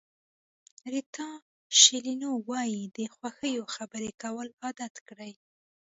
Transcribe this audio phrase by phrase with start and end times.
[0.93, 1.29] ریتا
[1.79, 5.33] شیلینو وایي د خوښیو خبرې کول عادت کړئ.